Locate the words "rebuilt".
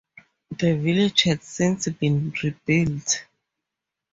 2.41-3.23